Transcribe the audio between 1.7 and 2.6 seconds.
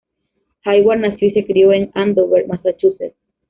en Andover,